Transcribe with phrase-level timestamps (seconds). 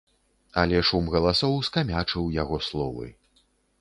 [0.61, 3.05] Але шум галасоў скамячыў яго словы.